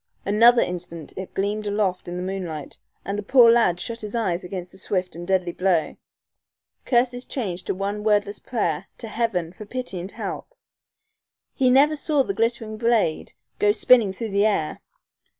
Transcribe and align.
Another 0.25 0.63
instant 0.63 1.13
it 1.15 1.31
gleamed 1.35 1.67
aloft 1.67 2.07
in 2.07 2.17
the 2.17 2.23
moonlight, 2.23 2.75
and 3.05 3.19
the 3.19 3.21
poor 3.21 3.51
lad 3.51 3.79
shut 3.79 4.01
his 4.01 4.15
eyes 4.15 4.43
against 4.43 4.71
the 4.71 4.79
swift 4.79 5.15
and 5.15 5.27
deadly 5.27 5.51
blow. 5.51 5.95
Curses 6.87 7.23
changed 7.23 7.67
to 7.67 7.75
one 7.75 8.03
wordless 8.03 8.39
prayer 8.39 8.87
to 8.97 9.07
heaven 9.07 9.53
for 9.53 9.67
pity 9.67 9.99
and 9.99 10.11
help. 10.11 10.55
He 11.53 11.69
never 11.69 11.95
saw 11.95 12.23
the 12.23 12.33
glittering 12.33 12.77
blade 12.77 13.33
go 13.59 13.71
spinning 13.71 14.11
through 14.11 14.29
the 14.29 14.47
air. 14.47 14.81